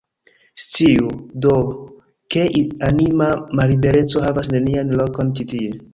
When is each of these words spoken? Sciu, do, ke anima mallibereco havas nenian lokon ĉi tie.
Sciu, 0.61 1.09
do, 1.43 1.57
ke 2.35 2.45
anima 2.89 3.27
mallibereco 3.61 4.25
havas 4.25 4.51
nenian 4.55 4.95
lokon 5.03 5.31
ĉi 5.41 5.51
tie. 5.53 5.71